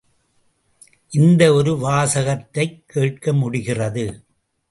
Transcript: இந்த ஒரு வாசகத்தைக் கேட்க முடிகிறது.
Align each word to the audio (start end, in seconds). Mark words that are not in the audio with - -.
இந்த 1.09 1.53
ஒரு 1.53 1.77
வாசகத்தைக் 1.77 2.87
கேட்க 2.87 3.33
முடிகிறது. 3.33 4.23